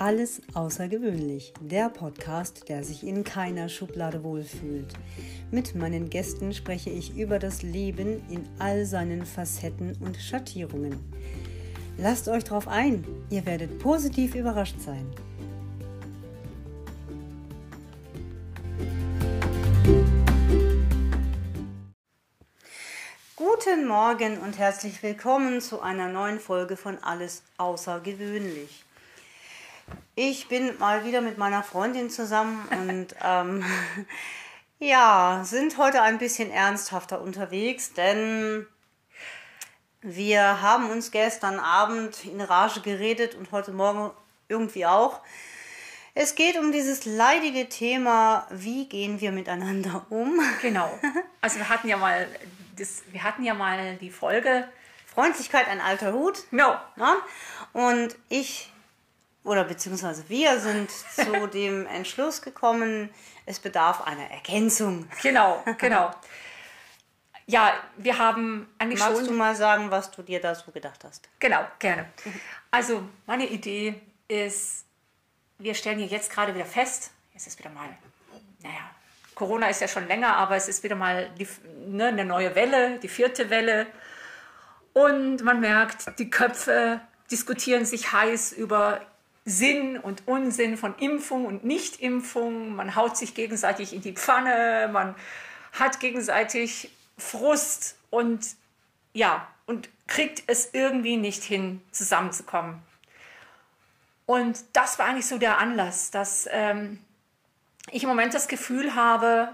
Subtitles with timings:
[0.00, 4.94] Alles außergewöhnlich, der Podcast, der sich in keiner Schublade wohlfühlt.
[5.50, 11.00] Mit meinen Gästen spreche ich über das Leben in all seinen Facetten und Schattierungen.
[11.96, 15.04] Lasst euch drauf ein, ihr werdet positiv überrascht sein.
[23.34, 28.84] Guten Morgen und herzlich willkommen zu einer neuen Folge von Alles Außergewöhnlich.
[30.20, 33.64] Ich bin mal wieder mit meiner Freundin zusammen und ähm,
[34.80, 38.66] ja, sind heute ein bisschen ernsthafter unterwegs, denn
[40.00, 44.10] wir haben uns gestern Abend in Rage geredet und heute Morgen
[44.48, 45.20] irgendwie auch.
[46.16, 50.40] Es geht um dieses leidige Thema, wie gehen wir miteinander um?
[50.62, 50.98] Genau.
[51.42, 52.26] Also wir hatten ja mal,
[52.76, 54.68] das, wir hatten ja mal die Folge
[55.06, 56.42] Freundlichkeit ein alter Hut.
[56.50, 56.74] No.
[56.96, 57.18] Ja?
[57.72, 58.72] Und ich
[59.48, 63.08] oder beziehungsweise wir sind zu dem Entschluss gekommen,
[63.46, 65.08] es bedarf einer Ergänzung.
[65.22, 66.14] Genau, genau.
[67.46, 69.28] Ja, wir haben eigentlich Magst schon...
[69.28, 71.30] du mal sagen, was du dir da so gedacht hast?
[71.38, 72.04] Genau, gerne.
[72.70, 74.84] Also meine Idee ist,
[75.56, 77.88] wir stellen hier jetzt gerade wieder fest, es ist wieder mal,
[78.62, 78.90] naja,
[79.34, 81.48] Corona ist ja schon länger, aber es ist wieder mal die,
[81.86, 83.86] ne, eine neue Welle, die vierte Welle.
[84.92, 89.00] Und man merkt, die Köpfe diskutieren sich heiß über
[89.48, 92.76] Sinn und Unsinn von Impfung und Nichtimpfung.
[92.76, 95.14] Man haut sich gegenseitig in die Pfanne, man
[95.72, 98.46] hat gegenseitig Frust und
[99.14, 102.82] ja, und kriegt es irgendwie nicht hin, zusammenzukommen.
[104.26, 106.98] Und das war eigentlich so der Anlass, dass ähm,
[107.90, 109.48] ich im Moment das Gefühl habe,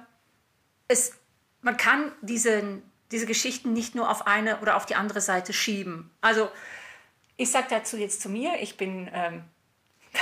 [0.88, 1.12] es,
[1.62, 6.10] man kann diesen, diese Geschichten nicht nur auf eine oder auf die andere Seite schieben.
[6.20, 6.50] Also
[7.36, 9.44] ich sage dazu jetzt zu mir, ich bin ähm,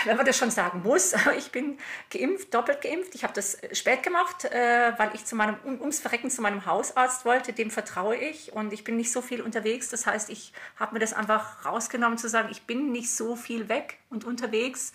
[0.05, 1.79] wenn man das schon sagen muss, ich bin
[2.11, 3.15] geimpft, doppelt geimpft.
[3.15, 7.25] Ich habe das spät gemacht, äh, weil ich zu meinem, ums Verrecken zu meinem Hausarzt
[7.25, 7.53] wollte.
[7.53, 9.89] Dem vertraue ich und ich bin nicht so viel unterwegs.
[9.89, 13.69] Das heißt, ich habe mir das einfach rausgenommen zu sagen, ich bin nicht so viel
[13.69, 14.93] weg und unterwegs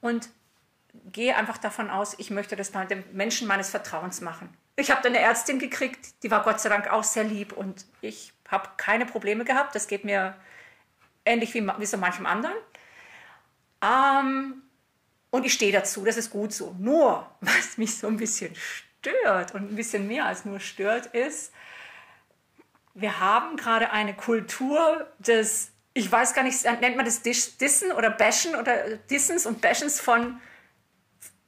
[0.00, 0.28] und
[1.12, 4.54] gehe einfach davon aus, ich möchte das bei den Menschen meines Vertrauens machen.
[4.76, 7.86] Ich habe dann eine Ärztin gekriegt, die war Gott sei Dank auch sehr lieb und
[8.00, 9.74] ich habe keine Probleme gehabt.
[9.74, 10.34] Das geht mir
[11.24, 12.54] ähnlich wie, wie so manchem anderen.
[13.84, 14.62] Ähm,
[15.30, 16.74] und ich stehe dazu, das ist gut so.
[16.78, 21.52] Nur, was mich so ein bisschen stört und ein bisschen mehr als nur stört, ist,
[22.94, 28.10] wir haben gerade eine Kultur des, ich weiß gar nicht, nennt man das Dissen oder
[28.10, 30.40] Bashen oder Dissens und Bashens von,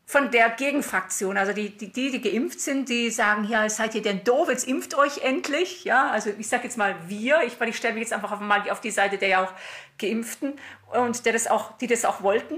[0.08, 1.36] von der Gegenfraktion.
[1.36, 4.66] Also die, die, die, die geimpft sind, die sagen, ja, seid ihr denn doof, jetzt
[4.66, 5.84] impft euch endlich.
[5.84, 8.80] Ja, also ich sage jetzt mal wir, ich, ich stelle mich jetzt einfach mal auf
[8.80, 9.52] die Seite der ja auch
[9.98, 10.58] Geimpften
[10.92, 12.54] und der das auch, die das auch wollten.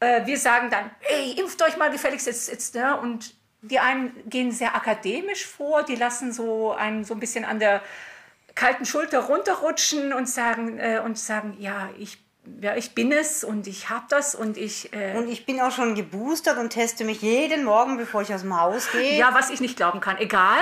[0.00, 2.98] Äh, wir sagen dann, ey, impft euch mal gefälligst jetzt, jetzt ne?
[2.98, 7.58] und die einen gehen sehr akademisch vor, die lassen so einen so ein bisschen an
[7.58, 7.82] der
[8.54, 12.18] kalten Schulter runterrutschen und sagen, äh, und sagen ja, ich,
[12.60, 14.92] ja, ich bin es und ich habe das und ich...
[14.92, 18.42] Äh und ich bin auch schon geboostert und teste mich jeden Morgen, bevor ich aus
[18.42, 19.18] dem Haus gehe.
[19.18, 20.18] Ja, was ich nicht glauben kann.
[20.18, 20.60] Egal.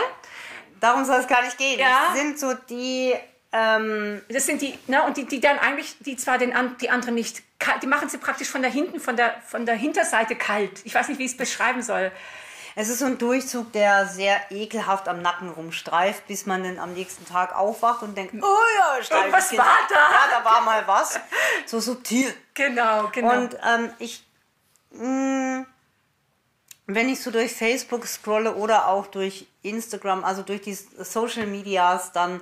[0.80, 1.78] Darum soll es gar nicht gehen.
[1.78, 2.08] Ja.
[2.08, 3.14] Das sind so die
[3.54, 7.14] ähm, das sind die, ne, und die, die dann eigentlich, die zwar den, die anderen
[7.14, 7.40] nicht,
[7.82, 10.80] die machen sie praktisch von der hinten, von der, von der Hinterseite kalt.
[10.84, 12.10] Ich weiß nicht, wie ich es beschreiben soll.
[12.76, 16.92] Es ist so ein Durchzug, der sehr ekelhaft am Nacken rumstreift, bis man dann am
[16.92, 19.94] nächsten Tag aufwacht und denkt, oh ja, was war da?
[19.94, 21.20] Ja, da war mal was.
[21.66, 22.34] So subtil.
[22.54, 23.32] Genau, genau.
[23.32, 24.26] Und ähm, ich,
[24.90, 25.06] mh,
[25.60, 25.66] mm,
[26.86, 32.12] wenn ich so durch Facebook scrolle oder auch durch Instagram, also durch die Social Medias,
[32.12, 32.40] dann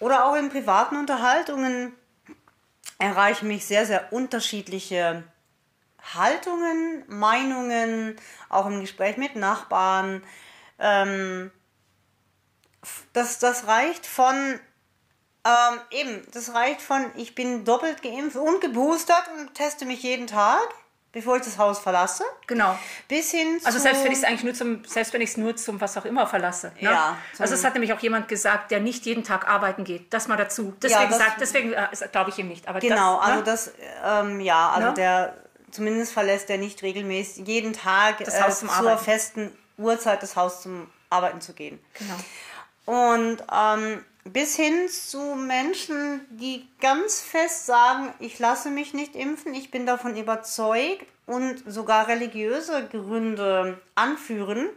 [0.00, 1.92] oder auch in privaten Unterhaltungen
[2.98, 5.24] erreichen mich sehr, sehr unterschiedliche
[6.14, 8.16] Haltungen, Meinungen,
[8.48, 10.22] auch im Gespräch mit Nachbarn.
[10.78, 11.50] Ähm,
[13.12, 14.60] das, das reicht von
[15.44, 20.26] ähm, eben, das reicht von ich bin doppelt geimpft und geboostert und teste mich jeden
[20.26, 20.68] Tag
[21.12, 22.24] bevor ich das Haus verlasse.
[22.46, 22.78] Genau.
[23.08, 25.56] Bis hin Also selbst wenn ich es eigentlich nur zum, selbst wenn ich es nur
[25.56, 26.72] zum was auch immer verlasse.
[26.80, 26.90] Ne?
[26.90, 27.16] Ja.
[27.38, 30.12] Also es hat nämlich auch jemand gesagt, der nicht jeden Tag arbeiten geht.
[30.12, 30.74] Das mal dazu.
[30.82, 32.68] Deswegen ja, sagt, deswegen äh, glaube ich ihm nicht.
[32.68, 33.44] Aber genau, das, also ne?
[33.44, 33.72] das,
[34.04, 34.94] ähm, ja, also ne?
[34.94, 35.34] der
[35.70, 40.36] zumindest verlässt er nicht regelmäßig jeden Tag das Haus äh, zum zur festen Uhrzeit das
[40.36, 41.78] Haus zum Arbeiten zu gehen.
[41.94, 42.14] Genau.
[42.84, 49.54] Und ähm, bis hin zu Menschen, die ganz fest sagen, ich lasse mich nicht impfen,
[49.54, 54.70] ich bin davon überzeugt und sogar religiöse Gründe anführen.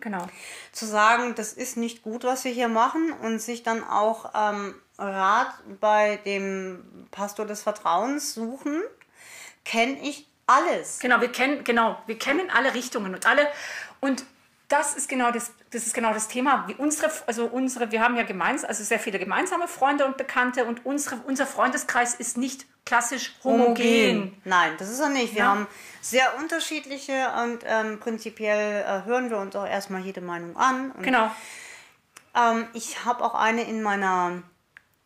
[0.00, 0.26] Genau.
[0.72, 4.74] Zu sagen, das ist nicht gut, was wir hier machen und sich dann auch ähm,
[4.98, 8.82] Rat bei dem Pastor des Vertrauens suchen,
[9.70, 11.00] kenne ich alles.
[11.00, 13.48] Genau, wir kennen, genau, wir kennen alle Richtungen und alle.
[14.00, 14.24] Und
[14.68, 16.64] das ist genau das, das ist genau das Thema.
[16.68, 20.64] Wie unsere, also unsere, wir haben ja gemeinsam, also sehr viele gemeinsame Freunde und Bekannte
[20.64, 24.40] und unsere, unser Freundeskreis ist nicht klassisch homogen.
[24.44, 25.34] Nein, das ist er nicht.
[25.34, 25.48] Wir Ja.
[25.50, 25.66] haben
[26.00, 30.92] sehr unterschiedliche und ähm, prinzipiell äh, hören wir uns auch erstmal jede Meinung an.
[30.92, 31.30] Und, Genau.
[32.36, 34.42] ähm, ich habe auch eine in meiner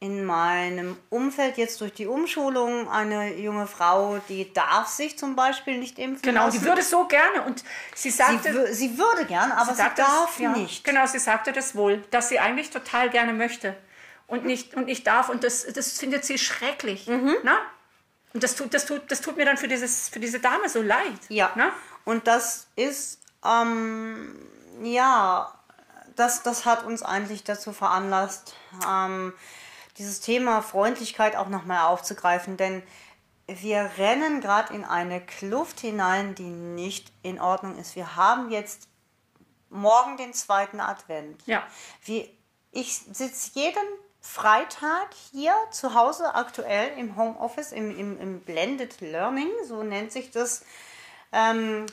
[0.02, 5.76] in meinem Umfeld jetzt durch die Umschulung eine junge Frau, die darf sich zum Beispiel
[5.78, 6.58] nicht impfen Genau, lassen.
[6.58, 7.62] die würde so gerne und
[7.94, 10.84] sie sie, sagte, wü- sie würde gern, aber sie, sagte darf ja, nicht.
[10.84, 13.76] Genau, sie sagte das wohl, dass sie eigentlich total gerne möchte
[14.26, 15.28] und nicht, und nicht darf.
[15.28, 17.06] Und das, das findet sie schrecklich.
[17.06, 17.36] Mhm.
[17.42, 17.58] Na?
[18.32, 20.80] Und das tut, das, tut, das tut mir dann für, dieses, für diese Dame so
[20.80, 21.20] leid.
[21.28, 21.50] Ja.
[21.56, 21.72] Na?
[22.06, 24.34] Und das ist, ähm,
[24.82, 25.52] ja,
[26.16, 28.54] das, das hat uns eigentlich dazu veranlasst,
[28.88, 29.34] ähm,
[30.00, 32.82] dieses Thema Freundlichkeit auch nochmal aufzugreifen, denn
[33.46, 37.96] wir rennen gerade in eine Kluft hinein, die nicht in Ordnung ist.
[37.96, 38.88] Wir haben jetzt
[39.68, 41.42] morgen den zweiten Advent.
[41.46, 41.66] Ja.
[42.02, 42.30] Wie,
[42.70, 43.86] ich sitze jeden
[44.20, 50.30] Freitag hier zu Hause aktuell im Homeoffice, im, im, im Blended Learning, so nennt sich
[50.30, 50.64] das.
[51.32, 51.86] Ähm,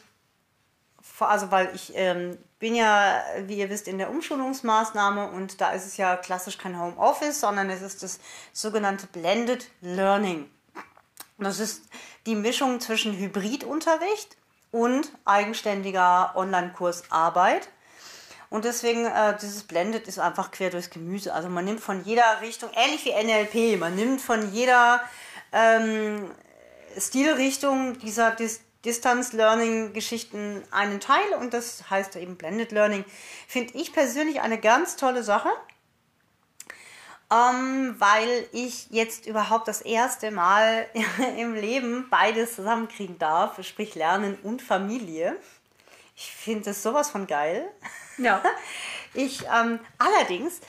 [1.19, 5.85] also weil ich ähm, bin ja, wie ihr wisst, in der Umschulungsmaßnahme und da ist
[5.85, 8.19] es ja klassisch kein Homeoffice, sondern es ist das
[8.51, 10.49] sogenannte Blended Learning.
[11.37, 11.83] Das ist
[12.25, 14.37] die Mischung zwischen Hybridunterricht
[14.71, 17.69] und eigenständiger Online-Kursarbeit.
[18.49, 21.33] Und deswegen, äh, dieses Blended ist einfach quer durchs Gemüse.
[21.33, 25.01] Also man nimmt von jeder Richtung, ähnlich wie NLP, man nimmt von jeder
[25.51, 26.31] ähm,
[26.97, 33.05] Stilrichtung dieser Dis Distance Learning Geschichten einen Teil und das heißt eben Blended Learning.
[33.47, 35.49] Finde ich persönlich eine ganz tolle Sache
[37.29, 40.87] ähm, weil ich jetzt überhaupt das erste Mal
[41.37, 45.37] im Leben beides zusammenkriegen darf, sprich Lernen und Familie.
[46.15, 47.67] Ich finde das sowas von geil.
[48.17, 48.41] Ja.
[49.13, 50.59] Ich ähm, allerdings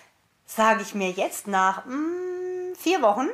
[0.46, 3.28] sage ich mir jetzt nach mm, vier Wochen,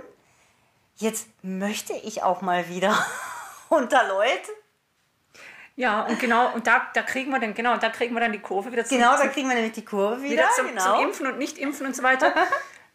[0.97, 2.99] jetzt möchte ich auch mal wieder
[3.69, 4.51] unter Leute.
[5.77, 8.39] Ja, und genau, und da, da kriegen wir dann, genau, da kriegen wir dann die
[8.39, 10.33] Kurve wieder zum, Genau, da kriegen wir nämlich die Kurve wieder.
[10.35, 10.97] wieder zum, genau.
[10.99, 12.33] zum Impfen und Nicht-Impfen und so weiter.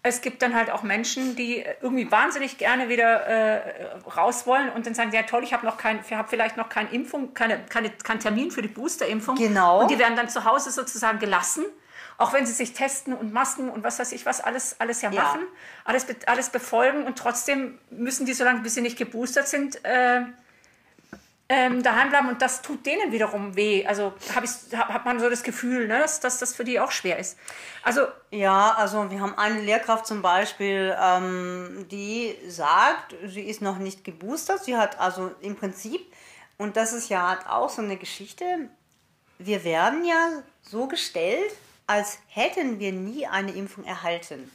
[0.01, 4.85] Es gibt dann halt auch Menschen, die irgendwie wahnsinnig gerne wieder äh, raus wollen und
[4.87, 7.89] dann sagen, ja toll, ich habe noch kein, habe vielleicht noch keine Impfung, keine, keine,
[7.89, 9.35] keinen Termin für die Boosterimpfung.
[9.35, 9.81] Genau.
[9.81, 11.65] Und die werden dann zu Hause sozusagen gelassen,
[12.17, 15.11] auch wenn sie sich testen und Masken und was weiß ich was alles, alles ja
[15.11, 15.21] Ja.
[15.21, 15.41] machen,
[15.83, 20.21] alles, alles befolgen und trotzdem müssen die, solange bis sie nicht geboostert sind, äh,
[21.50, 23.86] ähm, daheim bleiben und das tut denen wiederum weh.
[23.86, 26.80] Also hab ich, hab, hat man so das Gefühl, ne, dass, dass das für die
[26.80, 27.38] auch schwer ist.
[27.84, 28.01] Also
[28.31, 34.04] Ja, also wir haben eine Lehrkraft zum Beispiel, ähm, die sagt, sie ist noch nicht
[34.04, 34.63] geboostert.
[34.63, 36.01] Sie hat also im Prinzip,
[36.57, 38.46] und das ist ja halt auch so eine Geschichte,
[39.40, 41.51] wir werden ja so gestellt,
[41.88, 44.51] als hätten wir nie eine Impfung erhalten.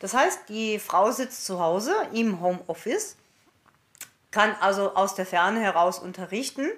[0.00, 3.16] Das heißt, die Frau sitzt zu Hause im Homeoffice,
[4.34, 6.68] kann also aus der Ferne heraus unterrichten.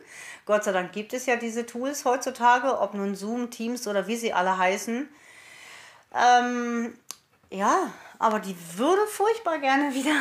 [0.45, 4.17] Gott sei Dank gibt es ja diese Tools heutzutage, ob nun Zoom, Teams oder wie
[4.17, 5.09] sie alle heißen.
[6.15, 6.95] Ähm,
[7.51, 10.13] ja, aber die würde furchtbar gerne wieder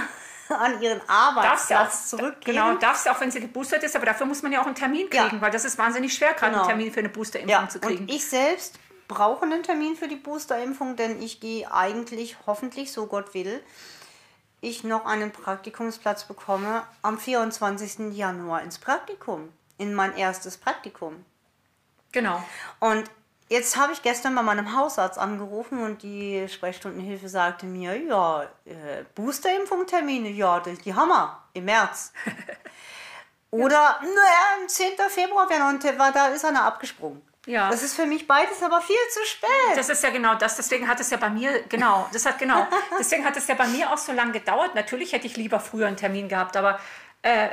[0.49, 2.55] an ihren ja auch, Arbeitsplatz zurückgehen.
[2.55, 4.75] genau, darfst ja auch, wenn sie geboostert ist, aber dafür muss man ja auch einen
[4.75, 5.23] Termin Ja.
[5.27, 6.63] kriegen, weil das ist wahnsinnig schwer, gerade Genau.
[6.63, 8.03] einen Termin für eine Boosterimpfung Ja, zu kriegen.
[8.05, 13.05] und ich selbst brauche einen Termin für die Boosterimpfung, denn ich gehe eigentlich, hoffentlich, so
[13.07, 13.61] Gott will,
[14.65, 18.15] ich noch einen Praktikumsplatz bekomme am 24.
[18.15, 21.23] Januar ins Praktikum, in mein erstes Praktikum.
[22.11, 22.43] genau.
[22.79, 23.03] Und
[23.49, 29.03] jetzt habe ich gestern bei meinem Hausarzt angerufen und die Sprechstundenhilfe sagte mir, ja, äh,
[29.13, 32.11] Boosterimpfung-Termine, ja, die, die haben wir im März.
[33.51, 34.97] Oder, naja, am 10.
[35.09, 37.21] Februar wäre noch ein Termin, da ist einer abgesprungen.
[37.45, 37.69] Ja.
[37.69, 39.49] Das ist für mich beides aber viel zu spät.
[39.75, 42.67] Das ist ja genau das, deswegen hat es ja bei mir, genau, das hat genau,
[42.99, 44.73] deswegen hat es ja bei mir auch so lange gedauert.
[44.75, 46.79] Natürlich hätte ich lieber früher einen Termin gehabt, aber
[47.21, 47.49] äh,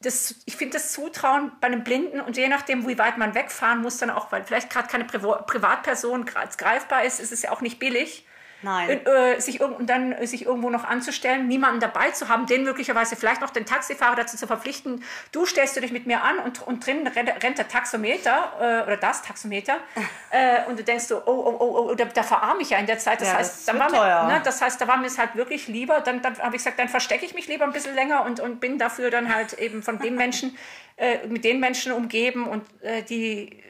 [0.00, 3.82] das, ich finde das Zutrauen bei einem Blinden und je nachdem, wie weit man wegfahren
[3.82, 7.78] muss, dann auch, weil vielleicht gerade keine Privatperson greifbar ist, ist es ja auch nicht
[7.78, 8.26] billig.
[8.64, 9.04] Nein.
[9.04, 12.64] Äh, sich irgend, und dann äh, sich irgendwo noch anzustellen, niemanden dabei zu haben, den
[12.64, 16.38] möglicherweise vielleicht noch den Taxifahrer dazu zu verpflichten, du stellst du dich mit mir an
[16.38, 19.76] und, und drin rennt, der Taxometer äh, oder das Taxometer
[20.30, 22.86] äh, und du denkst so, oh, oh, oh, oh da, da verarme ich ja in
[22.86, 23.20] der Zeit.
[23.20, 24.26] Das Ja, heißt, das war mir, teuer.
[24.28, 26.78] ne, das heißt, da war mir es halt wirklich lieber, dann, dann habe ich gesagt,
[26.78, 29.82] dann verstecke ich mich lieber ein bisschen länger und, und bin dafür dann halt eben
[29.82, 30.56] von den Menschen,
[30.96, 33.62] äh, mit den Menschen umgeben und äh, die,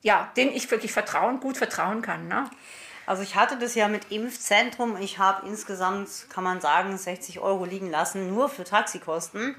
[0.00, 2.26] ja, denen ich wirklich vertrauen, gut vertrauen kann.
[2.26, 2.48] Ne?
[3.10, 4.96] Also ich hatte das ja mit Impfzentrum.
[5.00, 9.56] Ich habe insgesamt, kann man sagen, 60 Euro liegen lassen, nur für Taxikosten.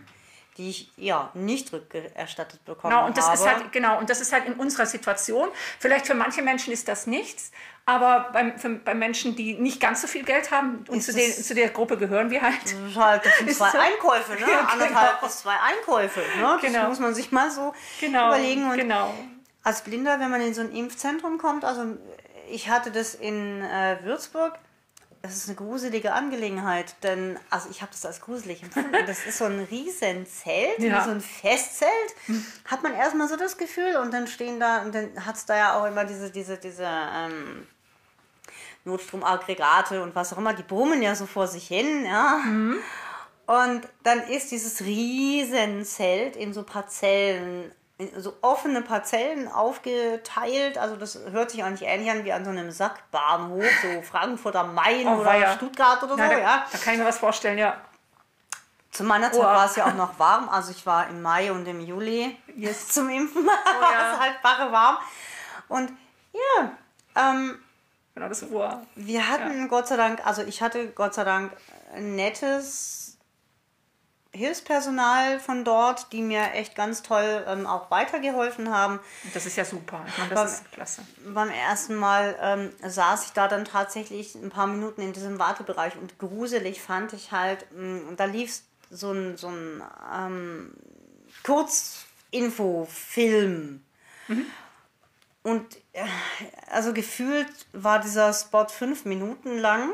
[0.57, 3.35] die ich ja nicht rückerstattet bekommen Genau, und das habe.
[3.35, 5.47] ist halt, genau, und das ist halt in unserer Situation.
[5.79, 7.51] Vielleicht für manche Menschen ist das nichts,
[7.85, 11.13] aber beim, für, bei Menschen, die nicht ganz so viel Geld haben, und Ist zu,
[11.13, 12.55] den, zu der Gruppe gehören wir halt.
[12.63, 13.77] Das ist halt, das sind Ist zwei so.
[13.77, 14.39] Einkäufe, ne?
[14.41, 14.71] Ja, genau.
[14.73, 16.19] Anderthalb bis zwei Einkäufe.
[16.37, 16.41] Ne?
[16.41, 16.87] Das Genau.
[16.89, 18.69] muss man sich mal so Genau, überlegen.
[18.69, 19.13] Und genau.
[19.63, 21.97] als Blinder, wenn man in so ein Impfzentrum kommt, also
[22.51, 24.57] ich hatte das in äh, Würzburg,
[25.23, 28.91] das ist eine gruselige Angelegenheit, denn also ich habe das als gruselig empfunden.
[29.05, 31.03] Das ist so ein riesen Zelt, Ja.
[31.03, 31.89] so ein Festzelt.
[32.65, 35.55] Hat man erstmal so das Gefühl und dann stehen da, und dann hat es da
[35.57, 37.67] ja auch immer diese, diese, diese ähm,
[38.83, 42.39] Notstromaggregate und was auch immer, die brummen ja so vor sich hin, ja.
[43.45, 47.71] Und dann ist dieses Riesenzelt in so Parzellen,
[48.17, 50.77] so offene Parzellen aufgeteilt.
[50.77, 54.73] Also das hört sich eigentlich ähnlich an wie an so einem Sackbahnhof, so Frankfurt am
[54.75, 55.53] Main Oh, oder weia.
[55.53, 56.65] Stuttgart oder so, Na, da, ja.
[56.71, 57.77] da kann ich mir was vorstellen, ja.
[58.91, 59.45] Zu meiner Zeit Wow.
[59.45, 60.49] war es ja auch noch warm.
[60.49, 64.13] Also ich war im Mai und im Juli jetzt zum Impfen, war Oh ja.
[64.13, 64.97] es halt bache warm.
[65.69, 65.91] Und
[66.33, 66.71] ja,
[67.15, 67.57] ähm,
[68.13, 68.85] Genau, das war.
[68.95, 71.53] wir hatten Gott sei Dank, also ich hatte Gott sei Dank
[71.95, 73.10] ein nettes
[74.33, 78.99] Hilfspersonal von dort, die mir echt ganz toll ähm, auch weitergeholfen haben.
[79.33, 80.05] Das ist ja super.
[80.07, 81.01] Ich meine, Beim- das ist klasse.
[81.33, 85.97] Beim ersten Mal ähm, saß ich da dann tatsächlich ein paar Minuten in diesem Wartebereich
[85.97, 89.83] und gruselig fand ich halt, mh, da lief so ein, so ein
[90.15, 90.73] ähm,
[91.43, 93.83] Kurzinfo-Film.
[95.43, 96.03] Und äh,
[96.69, 99.89] also gefühlt war dieser Spot fünf Minuten lang.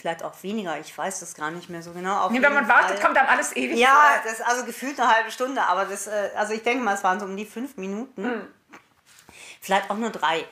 [0.00, 2.20] Vielleicht auch weniger, ich weiß das gar nicht mehr so genau.
[2.22, 4.64] Auf Nee, wenn man jeden wartet, Fall- kommt dann alles ewig ja, das ist also
[4.64, 7.36] gefühlt eine halbe Stunde, aber das, äh, also ich denke mal, es waren so um
[7.36, 8.24] die fünf Minuten.
[8.24, 8.46] Hm.
[9.60, 10.46] Vielleicht auch nur drei.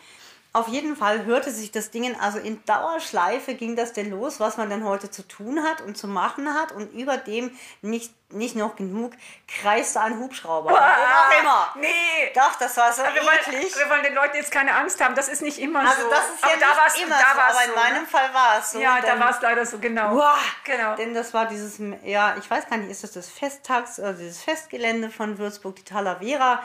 [0.58, 4.56] Auf jeden Fall hörte sich das Ding, also in Dauerschleife ging das denn los, was
[4.56, 6.72] man denn heute zu tun hat und zu machen hat.
[6.72, 9.12] Und über dem nicht, nicht noch genug
[9.46, 10.70] kreiste ein Hubschrauber.
[10.70, 11.72] Warum auch immer.
[11.76, 12.32] Nee.
[12.34, 13.72] Doch, das war so Wir wollen, eklig.
[13.78, 15.14] wir wollen den Leuten jetzt keine Angst haben.
[15.14, 16.10] Das ist nicht immer Also so.
[16.10, 18.02] das ist aber ja da nicht war's, immer da so, war's aber in so, meinem
[18.02, 18.08] ne?
[18.08, 18.80] Fall war es so.
[18.80, 20.16] Ja, da war es leider so, genau.
[20.16, 20.38] Wow.
[20.64, 20.96] Genau.
[20.96, 24.42] Denn das war dieses, ja, ich weiß gar nicht, ist das das Festtags, also dieses
[24.42, 26.64] Festgelände von Würzburg, die Talavera.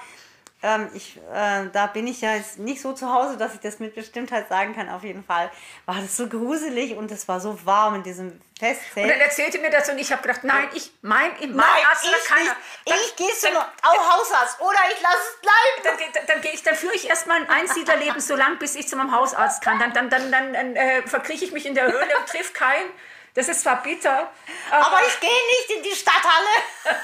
[0.66, 3.80] Ähm, ich, äh, da bin ich ja jetzt nicht so zu Hause, dass ich das
[3.80, 4.88] mit Bestimmtheit sagen kann.
[4.90, 5.52] Auf jeden Fall
[5.86, 9.20] war das so gruselig und es war so warm in diesem Und dann Festzelt.
[9.22, 12.44] erzählte mir das und ich habe gedacht, nein, ich, mein, mein Nein, Arzt ich keiner.
[12.44, 12.56] nicht.
[12.86, 15.84] Dann- Ich gehe zu dann- einem Au- Hausarzt oder ich lasse es bleiben.
[16.00, 18.88] dann, dann, dann, gehe ich, dann führe ich erst mein Einsiedlerleben so lang, bis ich
[18.88, 19.80] zu meinem Hausarzt kann.
[19.80, 22.90] Dann, dann, dann, dann, dann äh, verkrieche ich mich in der Höhle und triff keinen.
[23.36, 24.32] Das ist zwar bitter,
[24.72, 26.46] Aber ich gehe nicht in die Stadthalle.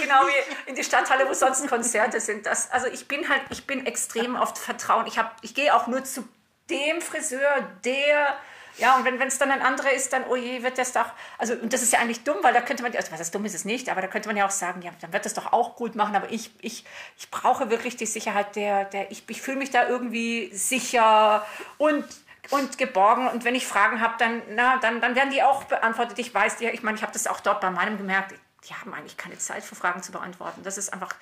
[0.00, 2.46] Genau wie in die Stadthalle, wo sonst Konzerte sind.
[2.46, 5.06] Das, also ich bin halt, ich bin extrem oft Vertrauen.
[5.06, 6.26] Ich, ich gehe auch nur zu
[6.70, 8.36] dem Friseur, der.
[8.78, 11.04] Ja, und wenn es dann ein anderer ist, dann, oh je, wird das doch.
[11.36, 13.44] Also, und das ist ja eigentlich dumm, weil da könnte man, also was ist dumm
[13.44, 15.52] ist es nicht, aber da könnte man ja auch sagen, ja, dann wird das doch
[15.52, 16.16] auch gut machen.
[16.16, 16.86] Aber ich, ich,
[17.18, 21.46] ich brauche wirklich die Sicherheit der, der ich, ich fühle mich da irgendwie sicher
[21.76, 22.04] und
[22.50, 23.28] und geborgen.
[23.28, 26.18] Und wenn ich Fragen habe, dann, na, dann, dann werden die auch beantwortet.
[26.18, 28.34] Ich weiß, die, ich meine, ich habe das auch dort bei meinem gemerkt.
[28.68, 30.62] Die haben eigentlich keine Zeit für Fragen zu beantworten.
[30.62, 31.14] Das ist einfach,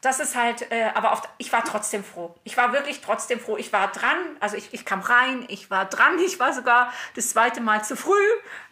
[0.00, 2.34] das ist halt, äh, aber oft, ich war trotzdem froh.
[2.42, 3.58] Ich war wirklich trotzdem froh.
[3.58, 7.30] Ich war dran, also ich, ich kam rein, ich war dran, ich war sogar das
[7.30, 8.14] zweite Mal zu früh.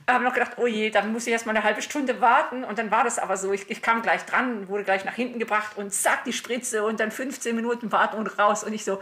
[0.08, 2.64] habe noch gedacht, oh je, dann muss ich erst mal eine halbe Stunde warten.
[2.64, 3.52] Und dann war das aber so.
[3.52, 6.98] Ich, ich kam gleich dran, wurde gleich nach hinten gebracht und zack, die Spritze und
[7.00, 8.64] dann 15 Minuten warten und raus.
[8.64, 8.94] Und ich so,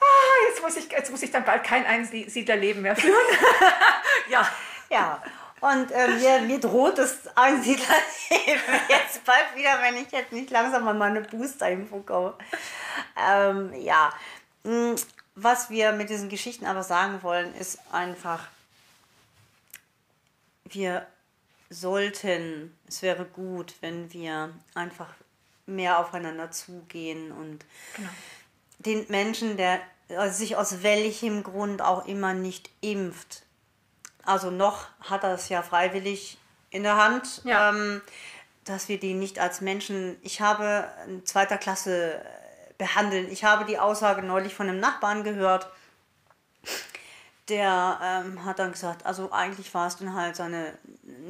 [0.00, 3.16] ah, jetzt muss ich, jetzt muss ich dann bald kein Einsiedlerleben mehr führen.
[4.28, 4.46] ja.
[4.90, 5.22] Ja,
[5.60, 10.86] und äh, mir, mir droht das Einsiedlerleben jetzt bald wieder, wenn ich jetzt nicht langsam
[10.88, 12.34] an meine Booster-Impfung komme.
[13.16, 14.12] Ähm, ja,
[14.68, 14.96] Mm,
[15.34, 18.48] was wir mit diesen Geschichten aber sagen wollen, ist einfach,
[20.64, 21.06] wir
[21.70, 25.14] sollten, es wäre gut, wenn wir einfach
[25.66, 27.64] mehr aufeinander zugehen und
[28.78, 33.42] den Menschen, der äh, sich aus welchem Grund auch immer nicht impft,
[34.28, 36.38] also noch hat er es ja freiwillig
[36.70, 37.70] in der Hand, Ja.
[37.70, 38.00] ähm,
[38.64, 42.20] dass wir die nicht als Menschen, ich habe in zweiter Klasse äh,
[42.76, 43.30] behandeln.
[43.30, 45.68] Ich habe die Aussage neulich von einem Nachbarn gehört,
[47.48, 50.74] der ähm, hat dann gesagt, also eigentlich war es dann halt seine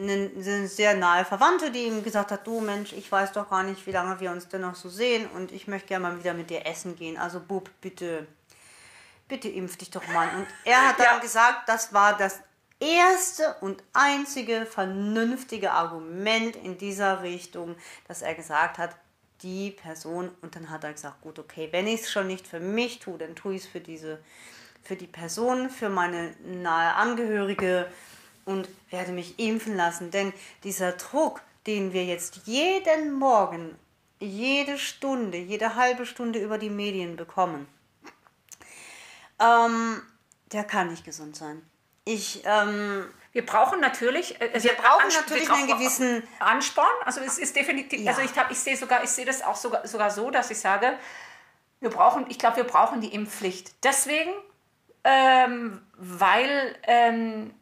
[0.00, 3.62] eine, eine sehr nahe Verwandte, die ihm gesagt hat, du Mensch, ich weiß doch gar
[3.62, 6.35] nicht, wie lange wir uns denn noch so sehen und ich möchte gerne mal wieder
[6.35, 7.17] mit dir essen gehen.
[7.17, 8.26] Also Bub, bitte,
[9.28, 10.28] bitte impf dich doch mal.
[10.37, 11.19] Und er hat dann Ja.
[11.19, 12.40] gesagt, das war das
[12.80, 18.94] erste und einzige vernünftige Argument in dieser Richtung, dass er gesagt hat,
[19.42, 22.61] die Person, und dann hat er gesagt, gut, okay, wenn ich es schon nicht für
[22.61, 24.18] mich tue, dann tue ich es für diese,
[24.82, 27.90] für die Person, für meine nahe Angehörige
[28.44, 30.11] und werde mich impfen lassen.
[30.11, 30.32] Denn
[30.64, 33.76] dieser Druck, den wir jetzt jeden Morgen,
[34.18, 37.68] jede Stunde, jede halbe Stunde über die Medien bekommen,
[39.38, 40.02] ähm,
[40.50, 41.62] der kann nicht gesund sein.
[42.09, 46.87] Ich, ähm, wir brauchen natürlich, äh, wir brauchen natürlich einen gewissen Ansporn.
[47.05, 48.12] Also es ist definitiv, ja.
[48.12, 50.59] also ich, hab, ich sehe sogar, ich sehe das auch sogar, sogar so, dass ich
[50.59, 50.99] sage,
[51.81, 53.85] wir brauchen, ich glaube, wir brauchen die Impfpflicht.
[53.85, 54.31] Deswegen,
[55.05, 57.55] ähm, weil ähm,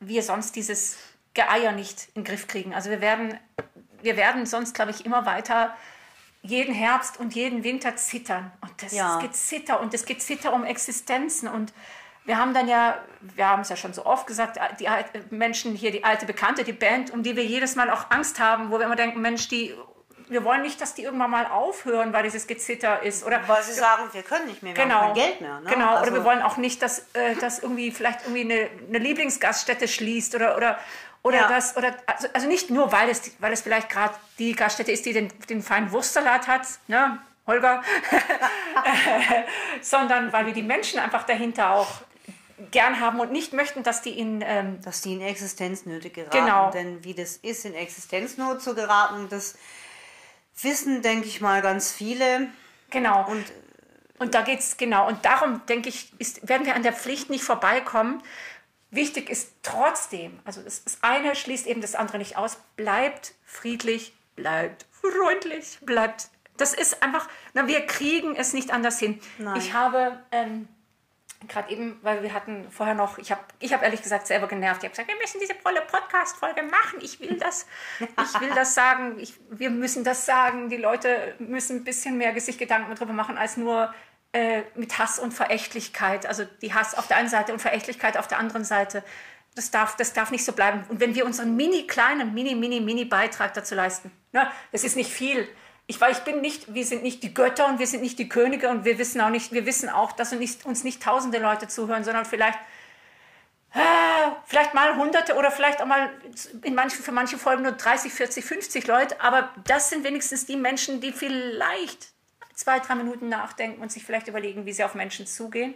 [0.00, 0.96] wir sonst dieses
[1.34, 2.74] Geeier nicht in den Griff kriegen.
[2.74, 3.38] Also wir werden,
[4.00, 5.76] wir werden sonst, glaube ich, immer weiter
[6.40, 8.50] jeden Herbst und jeden Winter zittern.
[8.62, 9.16] Und das, ja.
[9.16, 11.74] das Gezitter und es geht Zitter um Existenzen und
[12.30, 12.96] wir haben dann ja,
[13.34, 14.86] wir haben es ja schon so oft gesagt, die
[15.34, 18.70] Menschen hier, die alte Bekannte, die Band, um die wir jedes Mal auch Angst haben,
[18.70, 19.74] wo wir immer denken, Mensch, die,
[20.28, 23.26] wir wollen nicht, dass die irgendwann mal aufhören, weil dieses Gezitter ist.
[23.26, 25.58] Oder weil sie sagen, wir können nicht mehr, wir genau, haben kein Geld mehr.
[25.58, 25.70] Ne?
[25.70, 28.98] Genau, also oder wir wollen auch nicht, dass, äh, dass irgendwie vielleicht irgendwie eine, eine
[28.98, 30.78] Lieblingsgaststätte schließt oder, oder,
[31.24, 31.48] oder ja.
[31.48, 35.04] das, oder, also, also nicht nur, weil es, weil es vielleicht gerade die Gaststätte ist,
[35.04, 37.18] die den, den feinen Wurstsalat hat, ne?
[37.44, 37.82] Holger,
[39.80, 41.88] sondern weil wir die Menschen einfach dahinter auch
[42.70, 44.42] gern haben und nicht möchten, dass die in...
[44.46, 46.38] Ähm, dass die in Existenznöte geraten.
[46.38, 46.70] Genau.
[46.70, 49.56] Denn wie das ist, in Existenznot zu geraten, das
[50.60, 52.48] wissen, denke ich mal, ganz viele.
[52.90, 53.26] Genau.
[53.28, 53.44] Und,
[54.18, 55.08] und da geht es, genau.
[55.08, 58.22] Und darum, denke ich, ist, werden wir an der Pflicht nicht vorbeikommen.
[58.90, 64.12] Wichtig ist trotzdem, also das, das eine schließt eben das andere nicht aus, bleibt friedlich,
[64.36, 66.28] bleibt freundlich, bleibt...
[66.56, 69.20] Das ist einfach, na, wir kriegen es nicht anders hin.
[69.38, 69.56] Nein.
[69.56, 70.18] Ich habe...
[70.32, 70.68] Ähm,
[71.48, 74.82] gerade eben, weil wir hatten vorher noch, ich habe ich hab ehrlich gesagt selber genervt.
[74.82, 77.00] Ich habe gesagt, wir müssen diese volle Podcast-Folge machen.
[77.00, 77.66] Ich will das,
[78.00, 79.18] ich will das sagen.
[79.18, 80.68] Ich, wir müssen das sagen.
[80.68, 83.92] Die Leute müssen ein bisschen mehr sich Gedanken darüber machen, als nur
[84.32, 86.26] äh, mit Hass und Verächtlichkeit.
[86.26, 89.02] Also die Hass auf der einen Seite und Verächtlichkeit auf der anderen Seite.
[89.54, 90.84] Das darf, das darf nicht so bleiben.
[90.88, 94.94] Und wenn wir unseren mini kleinen, mini, mini, mini Beitrag dazu leisten, ne, das ist
[94.94, 95.48] nicht viel,
[95.90, 98.28] ich, weil ich bin nicht, wir sind nicht die Götter und wir sind nicht die
[98.28, 102.04] Könige und wir wissen auch nicht, wir wissen auch, dass uns nicht tausende Leute zuhören,
[102.04, 102.58] sondern vielleicht,
[103.74, 103.80] äh,
[104.46, 106.10] vielleicht mal hunderte oder vielleicht auch mal
[106.62, 109.20] in manchen, für manche Folgen nur 30, 40, 50 Leute.
[109.20, 112.10] Aber das sind wenigstens die Menschen, die vielleicht
[112.54, 115.74] zwei, drei Minuten nachdenken und sich vielleicht überlegen, wie sie auf Menschen zugehen.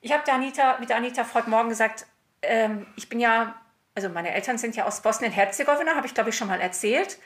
[0.00, 2.06] Ich habe Anita, mit der Anita heute Morgen gesagt,
[2.42, 3.54] ähm, ich bin ja,
[3.94, 7.18] also meine Eltern sind ja aus Bosnien-Herzegowina, habe ich glaube ich schon mal erzählt.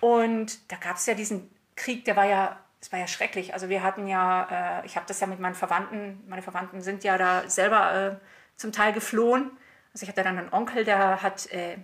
[0.00, 3.54] Und da gab es ja diesen Krieg, der war ja, es war ja schrecklich.
[3.54, 7.04] Also wir hatten ja, äh, ich habe das ja mit meinen Verwandten, meine Verwandten sind
[7.04, 8.16] ja da selber äh,
[8.56, 9.50] zum Teil geflohen.
[9.92, 11.76] Also ich hatte dann einen Onkel, der hat äh,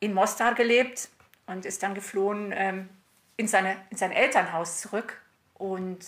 [0.00, 1.08] in Mostar gelebt
[1.46, 2.88] und ist dann geflohen ähm,
[3.36, 5.20] in, seine, in sein Elternhaus zurück.
[5.54, 6.04] Und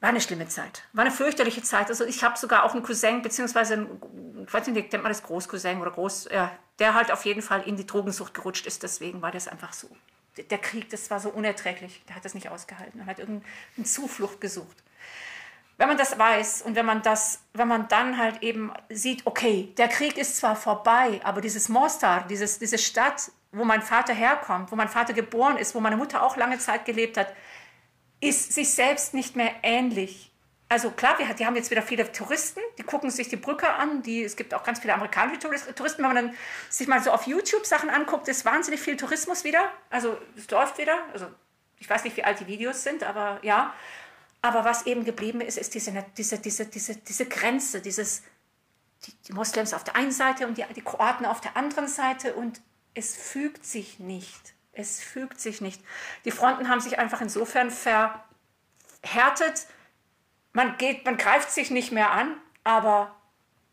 [0.00, 1.88] war eine schlimme Zeit, war eine fürchterliche Zeit.
[1.88, 5.22] Also ich habe sogar auch einen Cousin, beziehungsweise, einen, ich weiß nicht, nennt man das
[5.22, 6.50] Großcousin oder Groß, ja,
[6.80, 8.82] der halt auf jeden Fall in die Drogensucht gerutscht ist.
[8.82, 9.88] Deswegen war das einfach so
[10.36, 12.02] der Krieg, das war so unerträglich.
[12.08, 14.82] Der hat das nicht ausgehalten und hat irgendeine Zuflucht gesucht.
[15.78, 19.72] Wenn man das weiß und wenn man das, wenn man dann halt eben sieht, okay,
[19.78, 24.70] der Krieg ist zwar vorbei, aber dieses Mostar, dieses, diese Stadt, wo mein Vater herkommt,
[24.70, 27.34] wo mein Vater geboren ist, wo meine Mutter auch lange Zeit gelebt hat,
[28.20, 30.31] ist sich selbst nicht mehr ähnlich
[30.72, 34.02] also klar, wir, die haben jetzt wieder viele Touristen, die gucken sich die Brücke an.
[34.02, 36.02] Die, es gibt auch ganz viele amerikanische Touristen.
[36.02, 36.34] Wenn man dann
[36.70, 39.70] sich mal so auf YouTube Sachen anguckt, ist wahnsinnig viel Tourismus wieder.
[39.90, 40.96] Also es läuft wieder.
[41.12, 41.26] Also
[41.78, 43.74] ich weiß nicht, wie alt die Videos sind, aber ja.
[44.40, 48.22] Aber was eben geblieben ist, ist diese, diese, diese, diese, diese Grenze, dieses,
[49.04, 52.32] die, die Moslems auf der einen Seite und die, die Kroaten auf der anderen Seite.
[52.32, 52.62] Und
[52.94, 54.54] es fügt sich nicht.
[54.72, 55.82] Es fügt sich nicht.
[56.24, 59.66] Die Fronten haben sich einfach insofern verhärtet,
[60.52, 63.14] man geht, man greift sich nicht mehr an, aber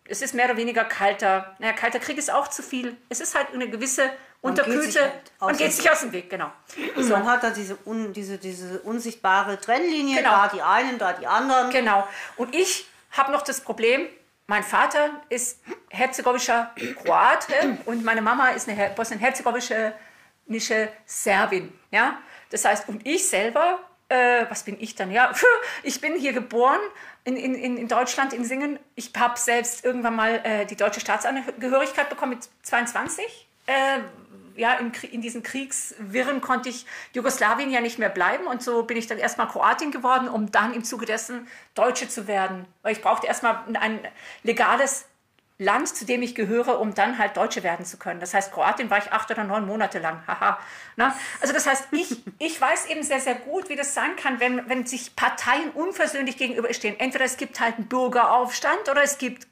[0.05, 1.55] es ist mehr oder weniger kalter.
[1.59, 2.97] Naja, kalter Krieg ist auch zu viel.
[3.09, 4.09] Es ist halt eine gewisse
[4.41, 5.01] unterkühlte.
[5.01, 6.51] Halt man geht sich aus dem Weg, genau.
[6.97, 7.13] So.
[7.13, 10.31] Man hat da diese, un, diese, diese unsichtbare Trennlinie, genau.
[10.31, 11.69] da die einen, da die anderen.
[11.69, 12.07] Genau.
[12.37, 14.07] Und ich habe noch das Problem,
[14.47, 19.93] mein Vater ist herzegowischer Kroate und meine Mama ist eine bosnien-herzegowische
[21.05, 21.71] Serbin.
[21.91, 22.17] Ja?
[22.49, 23.79] Das heißt, und ich selber
[24.09, 25.11] äh, was bin ich dann?
[25.11, 25.31] Ja,
[25.83, 26.79] ich bin hier geboren
[27.23, 28.79] in, in, in Deutschland, in Singen.
[28.95, 33.47] Ich habe selbst irgendwann mal äh, die deutsche Staatsangehörigkeit bekommen mit 22.
[33.67, 33.99] Äh,
[34.55, 38.97] ja, in, in, diesen Kriegswirren konnte ich Jugoslawien ja nicht mehr bleiben und so bin
[38.97, 42.65] ich dann erstmal Kroatin geworden, um dann im Zuge dessen Deutsche zu werden.
[42.81, 43.99] Weil ich brauchte erstmal ein
[44.43, 45.05] legales
[45.59, 48.19] Land, zu dem ich gehöre, um dann halt Deutsche werden zu können.
[48.19, 50.23] Das heißt, Kroatien war ich acht oder neun Monate lang.
[50.27, 50.59] Haha.
[50.95, 51.15] Na?
[51.41, 54.67] Also das heißt, ich, ich weiß eben sehr, sehr gut, wie das sein kann, wenn,
[54.69, 56.99] wenn sich Parteien unversöhnlich gegenüberstehen.
[56.99, 59.47] Entweder es gibt halt einen Bürgeraufstand oder es gibt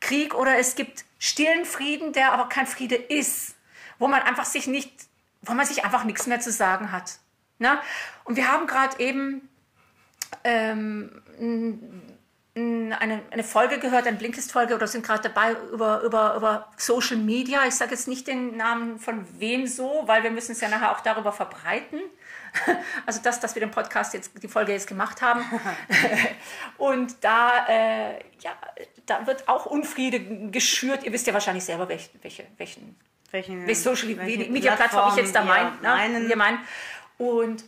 [0.00, 3.54] Krieg oder es gibt stillen Frieden, der aber kein Friede ist,
[3.98, 4.92] wo man einfach sich nicht
[5.46, 7.18] wo man sich einfach nichts mehr zu sagen hat.
[7.58, 7.78] Ne?
[8.24, 9.48] Und wir haben gerade eben
[10.42, 11.22] ähm,
[12.56, 17.66] eine, eine Folge gehört, eine Blinkist-Folge oder sind gerade dabei über, über, über Social Media.
[17.66, 20.92] Ich sage jetzt nicht den Namen von wem so, weil wir müssen es ja nachher
[20.92, 22.00] auch darüber verbreiten.
[23.04, 25.44] Also das, dass wir den Podcast jetzt, die Folge jetzt gemacht haben.
[26.78, 28.52] Und da, äh, ja,
[29.06, 31.02] da wird auch Unfriede geschürt.
[31.02, 32.96] Ihr wisst ja wahrscheinlich selber, welche, welche, welchen,
[33.32, 36.60] welchen, welche Social Media Plattform ich jetzt da mein, ne, wir meinen.
[37.18, 37.64] Und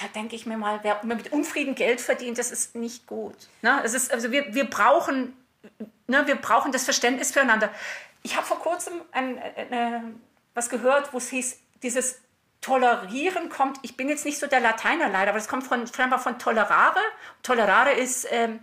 [0.00, 3.36] da denke ich mir mal, wer mit Unfrieden Geld verdient, das ist nicht gut.
[3.62, 3.80] Ne?
[3.84, 5.36] Es ist, also wir, wir, brauchen,
[6.06, 7.70] ne, wir brauchen das Verständnis füreinander.
[8.22, 10.14] Ich habe vor kurzem ein, eine,
[10.54, 12.20] was gehört, wo es hieß, dieses
[12.60, 16.38] Tolerieren kommt, ich bin jetzt nicht so der Lateiner leider, aber das kommt von, von
[16.38, 17.00] tolerare.
[17.42, 18.60] Tolerare ist ähm,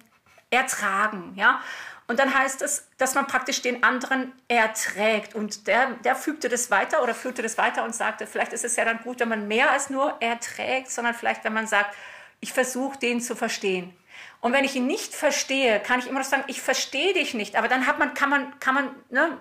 [0.49, 1.61] ertragen, ja.
[2.07, 5.33] Und dann heißt es, dass man praktisch den anderen erträgt.
[5.33, 8.75] Und der, der fügte das weiter oder führte das weiter und sagte, vielleicht ist es
[8.75, 11.95] ja dann gut, wenn man mehr als nur erträgt, sondern vielleicht, wenn man sagt,
[12.41, 13.95] ich versuche, den zu verstehen.
[14.39, 17.55] Und wenn ich ihn nicht verstehe, kann ich immer noch sagen, ich verstehe dich nicht.
[17.55, 19.37] Aber dann hat man, kann man, kann man, ne,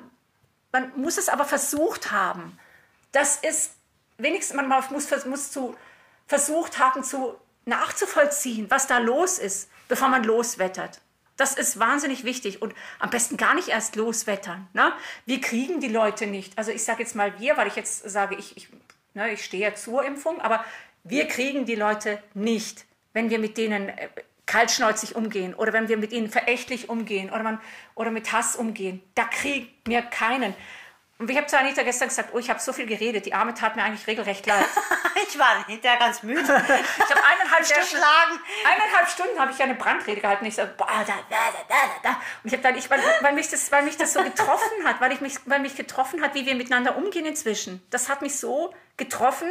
[0.73, 2.59] man muss es aber versucht haben.
[3.13, 3.73] Das ist
[4.17, 5.77] wenigstens, man muss, muss zu,
[6.27, 11.01] versucht haben, zu nachzuvollziehen, was da los ist, bevor man loswettert.
[11.37, 14.69] Das ist wahnsinnig wichtig und am besten gar nicht erst loswettern.
[14.73, 14.93] Ne?
[15.27, 16.57] Wir kriegen die Leute nicht.
[16.57, 18.69] Also ich sage jetzt mal wir, weil ich jetzt sage, ich, ich,
[19.15, 20.65] ne, ich stehe zur Impfung, aber
[21.03, 24.09] wir kriegen die Leute nicht, wenn wir mit denen äh,
[24.47, 27.61] kaltschnäuzig umgehen oder wenn wir mit ihnen verächtlich umgehen oder, man,
[27.95, 29.03] oder mit Hass umgehen.
[29.15, 30.55] Da kriegen wir keinen.
[31.19, 33.55] Und ich habe zu Anita gestern gesagt, oh, ich habe so viel geredet, die Arme
[33.55, 34.67] tat mir eigentlich regelrecht leid.
[35.29, 36.41] ich war hinterher ganz müde.
[36.41, 38.05] ich habe eineinhalb Stunden,
[38.65, 40.45] eineinhalb Stunden habe ich eine Brandrede gehalten.
[40.47, 42.11] Ich so, boah, da, da, da, da, da.
[42.43, 45.01] Und ich habe dann, ich, weil, weil, mich das, weil mich das so getroffen hat,
[45.01, 47.83] weil, ich mich, weil mich getroffen hat, wie wir miteinander umgehen inzwischen.
[47.91, 49.49] Das hat mich so getroffen,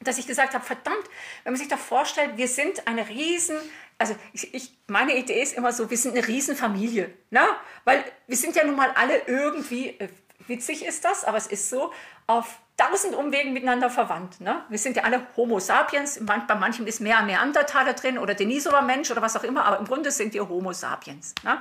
[0.00, 1.04] dass ich gesagt habe, verdammt,
[1.44, 3.56] wenn man sich doch vorstellt, wir sind eine riesen,
[3.98, 7.48] also ich, ich, meine Idee ist immer so, wir sind eine Riesenfamilie, ne?
[7.84, 10.08] weil wir sind ja nun mal alle irgendwie, äh,
[10.48, 11.92] Witzig ist das, aber es ist so,
[12.26, 14.40] auf tausend Umwegen miteinander verwandt.
[14.40, 14.62] Ne?
[14.68, 19.10] Wir sind ja alle Homo sapiens, bei manchen ist mehr Neandertaler drin oder Denisower Mensch
[19.10, 21.34] oder was auch immer, aber im Grunde sind wir Homo sapiens.
[21.44, 21.58] Ne?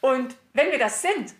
[0.00, 1.34] Und wenn wir das sind,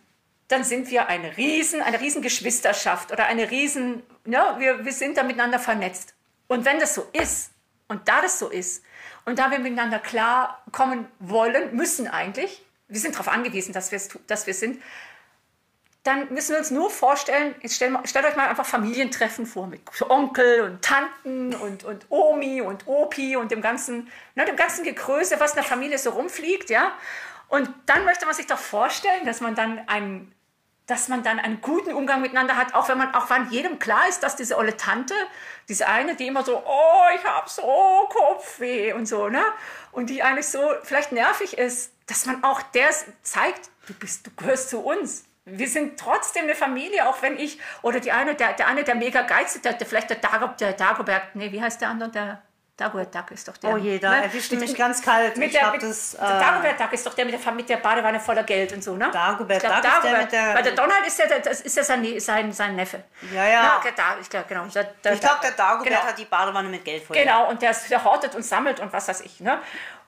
[0.48, 4.54] dann sind wir eine riesen, eine riesen Geschwisterschaft oder eine riesen, ne?
[4.58, 6.14] wir, wir sind da miteinander vernetzt.
[6.46, 7.50] Und wenn das so ist,
[7.88, 8.82] und da das so ist,
[9.24, 13.90] und da wir miteinander klar kommen wollen, müssen eigentlich, wir sind darauf angewiesen, dass
[14.26, 14.80] dass wir sind,
[16.08, 19.82] dann müssen wir uns nur vorstellen, jetzt stellt, stellt euch mal einfach Familientreffen vor mit
[20.08, 25.38] Onkel und Tanten und, und Omi und Opi und dem ganzen, ne, dem ganzen Gekröse,
[25.38, 26.92] was in der Familie so rumfliegt, ja.
[27.48, 30.34] Und dann möchte man sich doch vorstellen, dass man dann einen,
[30.86, 34.08] dass man dann einen guten Umgang miteinander hat, auch wenn man, auch wenn jedem klar
[34.08, 35.12] ist, dass diese olle Tante,
[35.68, 37.62] diese eine, die immer so, oh, ich hab so
[38.08, 39.44] Kopfweh und so, ne?
[39.92, 42.88] Und die eigentlich so vielleicht nervig ist, dass man auch der
[43.22, 47.58] zeigt, du bist, du gehörst zu uns wir sind trotzdem eine Familie, auch wenn ich,
[47.82, 50.72] oder die eine, der, der eine, der mega geizig, der, der vielleicht der, Dagob, der
[50.72, 52.42] Dagobert, nee, wie heißt der andere, der
[52.78, 53.70] Dagobert Duck ist doch der.
[53.70, 54.22] Oh je, da ne?
[54.22, 55.36] erwischt mich ganz kalt.
[55.36, 58.20] Mit der, mit, das, äh, Dagobert Duck ist doch der mit der, mit der Badewanne
[58.20, 59.10] voller Geld und so, ne?
[59.12, 60.54] Dagobert Duck ist der mit der...
[60.54, 63.02] Weil der Donald ist ja, das ist ja sein, sein, sein Neffe.
[63.34, 63.50] Ja, ja.
[63.50, 64.64] ja da, ich glaube, genau.
[64.66, 66.02] Der, der, ich glaube, der Dagobert genau.
[66.04, 67.16] hat die Badewanne mit Geld voll.
[67.16, 69.58] Genau, und der, der hortet und sammelt und was weiß ich, ne?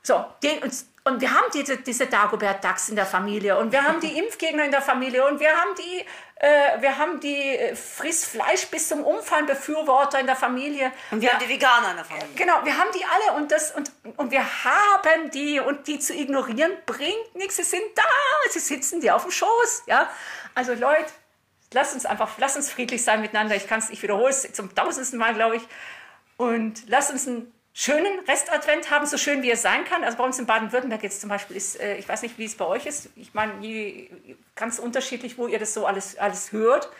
[0.05, 0.72] So, den, und,
[1.11, 4.64] und wir haben diese, diese Dagobert Ducks in der Familie und wir haben die Impfgegner
[4.64, 6.05] in der Familie und wir haben die,
[6.37, 10.92] äh, wir haben die äh, friss Fleisch bis zum Umfallen Befürworter in der Familie.
[11.11, 12.29] Und wir ja, haben die Veganer in der Familie.
[12.37, 16.14] Genau, wir haben die alle und, das, und, und wir haben die und die zu
[16.14, 17.57] ignorieren bringt nichts.
[17.57, 18.03] Sie sind da,
[18.51, 19.83] sie sitzen dir auf dem Schoß.
[19.87, 20.09] Ja?
[20.55, 21.11] Also Leute,
[21.73, 23.57] lasst uns einfach, lasst uns friedlich sein miteinander.
[23.57, 25.62] Ich kann es, ich wiederhole es zum tausendsten Mal, glaube ich.
[26.37, 30.05] Und lasst uns ein schönen Restadvent haben, so schön wie es sein kann.
[30.05, 32.57] Also bei uns in Baden-Württemberg jetzt zum Beispiel ist, äh, ich weiß nicht, wie es
[32.57, 33.55] bei euch ist, ich meine,
[34.55, 36.91] ganz unterschiedlich, wo ihr das so alles, alles hört.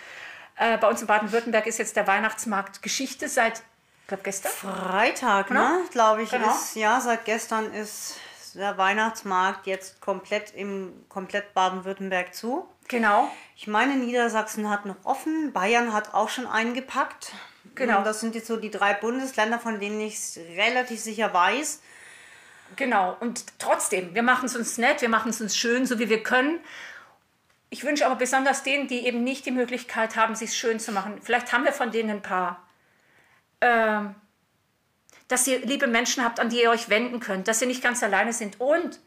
[0.57, 3.63] Äh, bei uns in Baden-Württemberg ist jetzt der Weihnachtsmarkt Geschichte seit,
[4.03, 4.53] ich glaube, gestern?
[4.53, 5.61] Freitag, genau.
[5.61, 5.85] ne?
[5.91, 6.51] Glaube ich, genau.
[6.51, 8.17] ist, ja, seit gestern ist
[8.55, 12.69] der Weihnachtsmarkt jetzt komplett im komplett Baden-Württemberg zu.
[12.89, 13.31] Genau.
[13.55, 17.33] Ich meine, Niedersachsen hat noch offen, Bayern hat auch schon eingepackt.
[17.81, 18.03] Genau.
[18.03, 21.81] Das sind jetzt so die drei Bundesländer, von denen ich es relativ sicher weiß.
[22.77, 23.16] Genau.
[23.21, 26.23] Und trotzdem, wir machen es uns nett, wir machen es uns schön, so wie wir
[26.23, 26.61] können.
[27.71, 31.21] Ich wünsche aber besonders denen, die eben nicht die Möglichkeit haben, sich schön zu machen.
[31.23, 32.62] Vielleicht haben wir von denen ein paar.
[33.61, 34.01] Äh,
[35.29, 38.03] dass ihr liebe Menschen habt, an die ihr euch wenden könnt, dass ihr nicht ganz
[38.03, 38.99] alleine sind und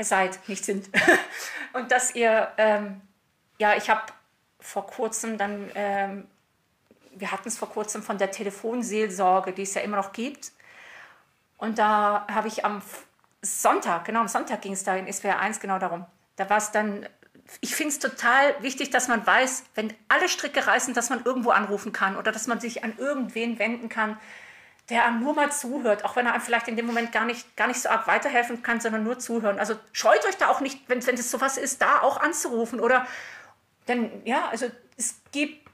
[0.00, 0.88] seid, nicht sind.
[1.74, 3.02] und dass ihr, ähm,
[3.58, 4.02] ja, ich habe
[4.60, 6.26] vor kurzem dann ähm,
[7.18, 10.52] wir hatten es vor kurzem von der Telefonseelsorge, die es ja immer noch gibt.
[11.56, 12.82] Und da habe ich am
[13.42, 16.06] Sonntag, genau am Sonntag ging es da in SWR 1 genau darum.
[16.36, 17.06] Da war es dann,
[17.60, 21.50] ich finde es total wichtig, dass man weiß, wenn alle Stricke reißen, dass man irgendwo
[21.50, 24.18] anrufen kann oder dass man sich an irgendwen wenden kann,
[24.88, 27.56] der einem nur mal zuhört, auch wenn er einem vielleicht in dem Moment gar nicht,
[27.56, 29.58] gar nicht so arg weiterhelfen kann, sondern nur zuhören.
[29.58, 33.06] Also scheut euch da auch nicht, wenn, das sowas ist, da auch anzurufen oder
[33.86, 35.67] denn ja, also es gibt,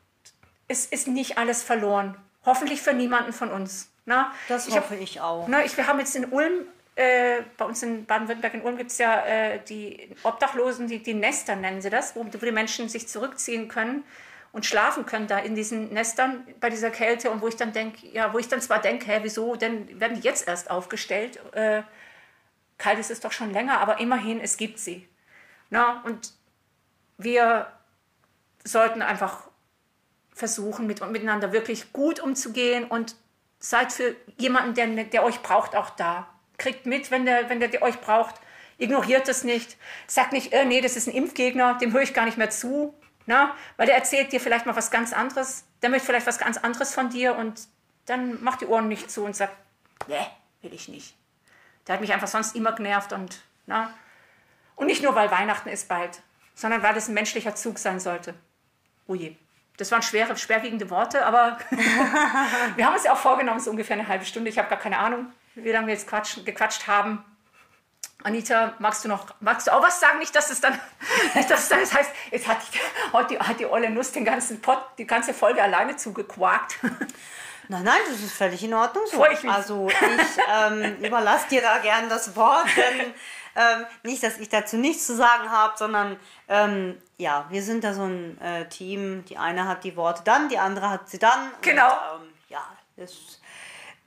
[0.74, 2.16] es ist nicht alles verloren.
[2.44, 3.90] Hoffentlich für niemanden von uns.
[4.06, 5.46] Na, das ich hoffe hab, ich auch.
[5.48, 8.90] Na, ich, wir haben jetzt in Ulm, äh, bei uns in Baden-Württemberg in Ulm gibt
[8.90, 12.88] es ja äh, die Obdachlosen, die, die Nester nennen sie das, wo, wo die Menschen
[12.88, 14.04] sich zurückziehen können
[14.52, 18.06] und schlafen können da in diesen Nestern bei dieser Kälte und wo ich dann denke,
[18.08, 21.40] ja, wo ich dann zwar denke, hä, wieso denn werden die jetzt erst aufgestellt?
[21.54, 21.82] Äh,
[22.78, 25.08] kalt ist es doch schon länger, aber immerhin, es gibt sie.
[25.70, 26.34] Na, und
[27.16, 27.68] wir
[28.64, 29.48] sollten einfach
[30.34, 33.14] versuchen, mit, miteinander wirklich gut umzugehen und
[33.58, 36.28] seid für jemanden, der, der euch braucht, auch da.
[36.58, 38.34] Kriegt mit, wenn der, wenn der, euch braucht.
[38.76, 39.76] Ignoriert das nicht.
[40.06, 42.94] Sagt nicht, äh, nee, das ist ein Impfgegner, dem höre ich gar nicht mehr zu.
[43.26, 43.54] Na?
[43.76, 45.64] Weil der erzählt dir vielleicht mal was ganz anderes.
[45.82, 47.68] Der möchte vielleicht was ganz anderes von dir und
[48.06, 49.54] dann macht die Ohren nicht zu und sagt,
[50.08, 50.26] nee,
[50.62, 51.14] will ich nicht.
[51.86, 53.94] Der hat mich einfach sonst immer genervt und, na?
[54.76, 56.20] Und nicht nur, weil Weihnachten ist bald,
[56.54, 58.34] sondern weil es ein menschlicher Zug sein sollte.
[59.06, 59.36] Oh je.
[59.76, 61.58] Das waren schwere, schwerwiegende Worte, aber
[62.76, 64.48] wir haben uns ja auch vorgenommen, so ungefähr eine halbe Stunde.
[64.48, 66.08] Ich habe gar keine Ahnung, wie lange wir jetzt
[66.44, 67.24] gequatscht haben.
[68.22, 70.18] Anita, magst du noch, magst du auch was sagen?
[70.18, 70.72] Nicht, dass es dann,
[71.34, 72.78] nicht, dass es dann das heißt, jetzt hat die,
[73.12, 76.78] heute hat die Olle Nuss den ganzen Pott, die ganze Folge alleine zugequakt.
[77.66, 79.24] Nein, nein, das ist völlig in Ordnung so.
[79.24, 79.96] Ich also ich
[80.54, 83.14] ähm, überlasse dir da gern das Wort, denn
[83.56, 87.94] ähm, nicht, dass ich dazu nichts zu sagen habe, sondern ähm, ja, wir sind da
[87.94, 89.24] so ein äh, Team.
[89.26, 91.50] Die eine hat die Worte dann, die andere hat sie dann.
[91.60, 91.88] Genau.
[92.14, 92.64] Und, ähm, ja,
[92.96, 93.40] das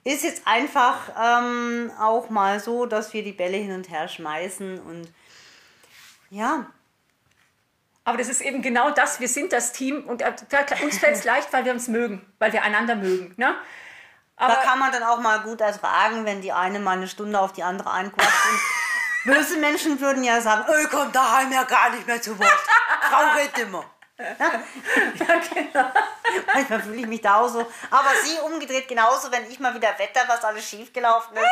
[0.04, 4.80] ist jetzt einfach ähm, auch mal so, dass wir die Bälle hin und her schmeißen
[4.80, 5.12] und
[6.30, 6.66] ja.
[8.04, 10.32] Aber das ist eben genau das, wir sind das Team und äh,
[10.82, 13.34] uns fällt es leicht, weil wir uns mögen, weil wir einander mögen.
[13.36, 13.54] Ne?
[14.36, 17.40] Aber da kann man dann auch mal gut ertragen, wenn die eine mal eine Stunde
[17.40, 18.32] auf die andere einquatscht.
[19.28, 22.58] Böse Menschen würden ja sagen, oh, kommt daheim ja gar nicht mehr zu Wort.
[23.10, 23.84] Frau redet immer.
[24.18, 24.24] Ja?
[24.38, 25.92] ja, genau.
[26.54, 27.60] Manchmal fühle ich mich da auch so.
[27.90, 31.44] Aber sie umgedreht genauso, wenn ich mal wieder wetter, was alles schiefgelaufen ist.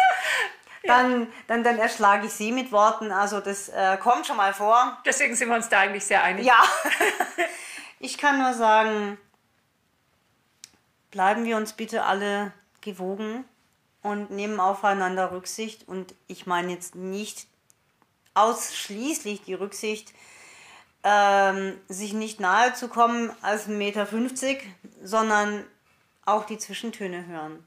[0.85, 3.13] Dann, dann, dann erschlage ich sie mit Worten.
[3.13, 4.99] Also das äh, kommt schon mal vor.
[5.05, 6.47] Deswegen sind wir uns da eigentlich sehr einig.
[6.47, 6.63] Ja.
[7.99, 9.17] Ich kann nur sagen,
[11.11, 13.47] bleiben wir uns bitte alle gewogen
[14.03, 15.89] und nehmen aufeinander Rücksicht.
[15.89, 17.49] Und ich meine jetzt nicht
[18.37, 20.13] ausschließlich die Rücksicht,
[21.03, 24.07] ähm, sich nicht nahe zu kommen als 1,50 Meter,
[25.03, 25.65] sondern
[26.25, 27.65] auch die Zwischentöne hören.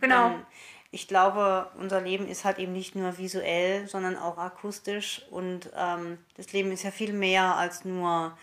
[0.00, 0.30] Genau.
[0.30, 0.46] Denn
[0.90, 5.22] ich glaube, unser Leben ist halt eben nicht nur visuell, sondern auch akustisch.
[5.30, 8.36] Und ähm, das Leben ist ja viel mehr als nur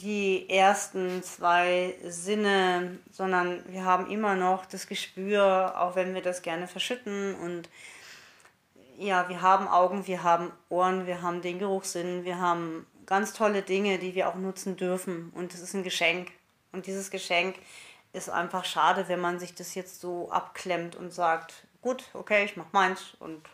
[0.00, 6.42] die ersten zwei Sinne, sondern wir haben immer noch das Gespür, auch wenn wir das
[6.42, 7.68] gerne verschütten und
[8.98, 13.62] ja, wir haben Augen, wir haben Ohren, wir haben den Geruchssinn, wir haben ganz tolle
[13.62, 15.32] Dinge, die wir auch nutzen dürfen.
[15.34, 16.30] Und das ist ein Geschenk.
[16.72, 17.56] Und dieses Geschenk
[18.12, 22.56] ist einfach schade, wenn man sich das jetzt so abklemmt und sagt, gut, okay, ich
[22.56, 23.48] mach meins und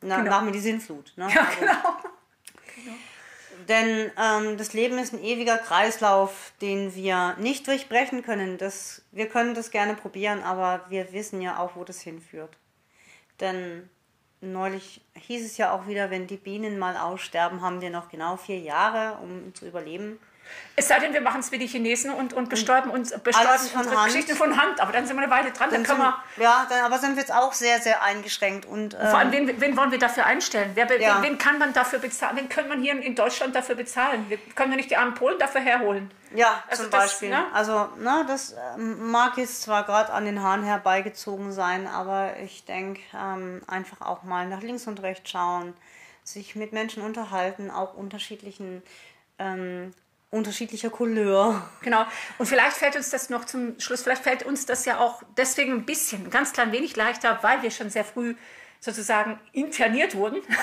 [0.00, 0.30] na, genau.
[0.30, 1.12] mach mir die Sinnflut.
[1.16, 1.28] Ne?
[1.34, 1.72] Ja, also, genau.
[2.76, 2.96] genau.
[3.68, 8.58] Denn ähm, das Leben ist ein ewiger Kreislauf, den wir nicht durchbrechen können.
[8.58, 12.58] Das, wir können das gerne probieren, aber wir wissen ja auch, wo das hinführt.
[13.40, 13.88] Denn
[14.52, 18.36] neulich hieß es ja auch wieder, wenn die Bienen mal aussterben, haben wir noch genau
[18.36, 20.18] vier Jahre, um zu überleben.
[20.76, 23.96] Es sei denn, wir machen es wie die Chinesen und, und bestäuben uns bestäuben unsere
[23.96, 24.06] Hand.
[24.06, 24.80] Geschichte von Hand.
[24.80, 25.70] Aber dann sind wir eine Weile dran.
[25.70, 28.66] Dann, dann können wir, ja, dann, aber sind wir jetzt auch sehr, sehr eingeschränkt.
[28.66, 30.72] Und, ähm, Vor allem, wen, wen, wollen wir dafür einstellen?
[30.74, 31.22] Wer, ja.
[31.22, 32.36] wen, wen, kann man dafür bezahlen?
[32.36, 34.26] Wen können man hier in Deutschland dafür bezahlen?
[34.28, 36.10] Wir können wir nicht die armen Polen dafür herholen?
[36.34, 37.28] Ja, also zum das, Beispiel.
[37.30, 37.44] Ne?
[37.52, 42.64] Also, ne, das ähm, mag jetzt zwar gerade an den Haaren herbeigezogen sein, aber ich
[42.64, 45.74] denke, ähm, einfach auch mal nach links und rechts schauen,
[46.24, 48.82] sich mit Menschen unterhalten, auch unterschiedlichen
[49.38, 49.94] ähm,
[50.34, 51.68] unterschiedlicher Couleur.
[51.82, 52.04] Genau.
[52.38, 55.72] Und vielleicht fällt uns das noch zum Schluss, vielleicht fällt uns das ja auch deswegen
[55.72, 58.34] ein bisschen, ein ganz klein wenig leichter, weil wir schon sehr früh
[58.80, 60.36] sozusagen interniert wurden.
[60.36, 60.62] Ja.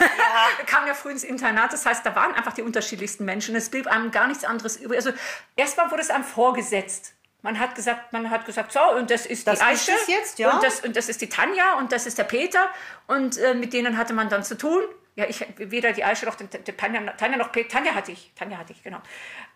[0.57, 3.55] wir kamen ja früh ins Internat, das heißt, da waren einfach die unterschiedlichsten Menschen.
[3.55, 4.97] Es blieb einem gar nichts anderes übrig.
[4.99, 5.11] Also
[5.55, 7.15] erstmal wurde es einem vorgesetzt.
[7.41, 9.91] Man hat gesagt, man hat gesagt, so, und das ist das die Aische.
[10.07, 10.53] jetzt, ja.
[10.53, 12.69] Und das, und das ist die Tanja und das ist der Peter.
[13.07, 14.83] Und äh, mit denen hatte man dann zu tun.
[15.15, 17.69] Ja, ich weder die Aische noch die, die Tanja, Tanja noch Peter.
[17.69, 19.01] Tanja hatte ich, Tanja hatte ich, genau.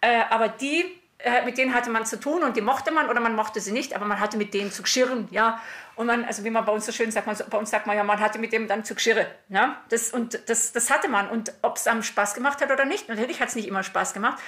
[0.02, 3.22] Äh, aber die äh, mit denen hatte man zu tun und die mochte man oder
[3.22, 5.62] man mochte sie nicht, aber man hatte mit denen zu geschirren, ja.
[5.96, 7.96] Und man, also wie man bei uns so schön sagt, man, bei uns sagt man
[7.96, 9.82] ja, man hatte mit dem dann zu geschirre, ja.
[9.90, 11.30] Das, und das, das hatte man.
[11.30, 14.14] Und ob es einem Spaß gemacht hat oder nicht, natürlich hat es nicht immer Spaß
[14.14, 14.42] gemacht.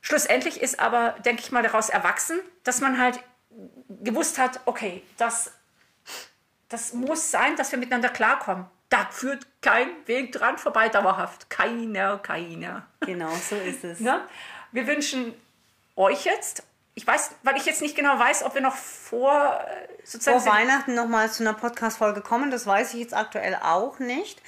[0.00, 3.20] Schlussendlich ist aber, denke ich mal, daraus erwachsen, dass man halt
[3.88, 5.52] gewusst hat, okay, das,
[6.68, 8.66] das muss sein, dass wir miteinander klarkommen.
[8.88, 11.50] Da führt kein Weg dran vorbei, dauerhaft.
[11.50, 12.86] Keiner, keiner.
[13.00, 14.00] Genau, so ist es.
[14.00, 14.26] Ja?
[14.72, 15.34] Wir wünschen
[15.96, 16.62] euch jetzt,
[16.94, 20.40] ich weiß, weil ich jetzt nicht genau weiß, ob wir noch vor äh, sozusagen.
[20.40, 24.40] Vor Weihnachten nochmal zu einer Podcast-Folge kommen, das weiß ich jetzt aktuell auch nicht.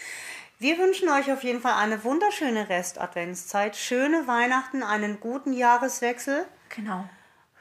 [0.59, 6.44] Wir wünschen euch auf jeden Fall eine wunderschöne Rest-Adventszeit, schöne Weihnachten, einen guten Jahreswechsel.
[6.68, 7.09] Genau.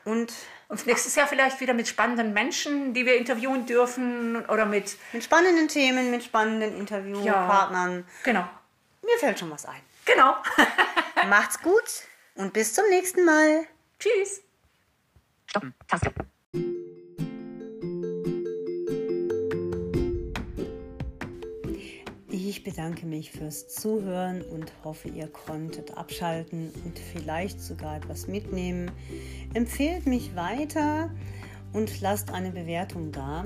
[0.03, 0.33] Und
[0.69, 4.97] Und nächstes Jahr vielleicht wieder mit spannenden Menschen, die wir interviewen dürfen oder mit.
[5.11, 8.05] mit spannenden Themen, mit spannenden Interviewpartnern.
[8.23, 8.47] Genau.
[9.03, 9.81] Mir fällt schon was ein.
[10.05, 10.35] Genau.
[11.29, 11.83] Macht's gut
[12.35, 13.65] und bis zum nächsten Mal.
[13.99, 14.41] Tschüss.
[15.47, 15.73] Stoppen.
[15.87, 16.13] Taste.
[22.59, 28.91] Ich bedanke mich fürs Zuhören und hoffe, ihr konntet abschalten und vielleicht sogar etwas mitnehmen.
[29.53, 31.09] Empfehlt mich weiter
[31.71, 33.45] und lasst eine Bewertung da.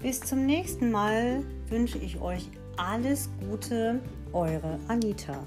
[0.00, 4.00] Bis zum nächsten Mal wünsche ich euch alles Gute,
[4.32, 5.42] eure Anita.